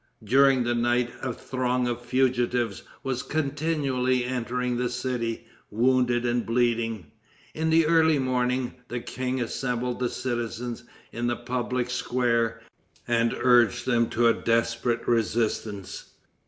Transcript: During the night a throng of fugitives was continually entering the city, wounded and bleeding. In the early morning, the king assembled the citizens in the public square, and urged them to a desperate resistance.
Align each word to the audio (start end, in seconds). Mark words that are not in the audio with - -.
During 0.23 0.63
the 0.63 0.73
night 0.73 1.11
a 1.21 1.31
throng 1.31 1.87
of 1.87 2.01
fugitives 2.01 2.81
was 3.03 3.21
continually 3.21 4.25
entering 4.25 4.75
the 4.77 4.89
city, 4.89 5.45
wounded 5.69 6.25
and 6.25 6.43
bleeding. 6.43 7.11
In 7.53 7.69
the 7.69 7.85
early 7.85 8.17
morning, 8.17 8.73
the 8.87 8.99
king 8.99 9.39
assembled 9.39 9.99
the 9.99 10.09
citizens 10.09 10.85
in 11.11 11.27
the 11.27 11.35
public 11.37 11.91
square, 11.91 12.63
and 13.07 13.35
urged 13.41 13.85
them 13.85 14.09
to 14.09 14.27
a 14.27 14.33
desperate 14.33 15.07
resistance. 15.07 16.09